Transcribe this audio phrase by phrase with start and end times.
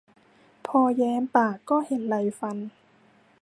[0.67, 2.57] พอแย้มปากก็เห็นไรฟัน